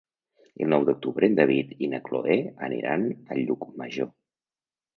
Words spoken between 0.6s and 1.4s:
El nou d'octubre en